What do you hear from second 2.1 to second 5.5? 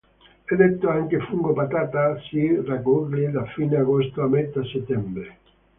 si raccoglie da fine agosto a metà settembre.